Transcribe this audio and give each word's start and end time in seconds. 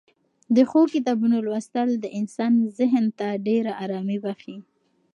د 0.55 0.57
ښو 0.69 0.81
کتابونو 0.93 1.37
لوستل 1.45 1.89
د 1.99 2.05
انسان 2.19 2.53
ذهن 2.79 3.05
ته 3.19 3.27
ډېره 3.47 3.71
ارامي 3.83 4.17
بښي. 4.23 4.57